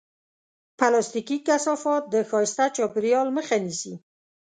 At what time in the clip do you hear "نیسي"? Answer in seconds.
3.65-3.93